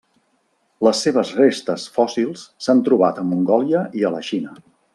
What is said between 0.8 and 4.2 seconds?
Les seves restes fòssils s'han trobat a Mongòlia i a